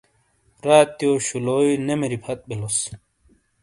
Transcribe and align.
راتیو 0.67 1.11
شُولوئی 1.25 1.73
نے 1.85 1.93
مِری 1.99 2.17
فَت 2.23 2.39
بِیلوس۔ 2.47 2.77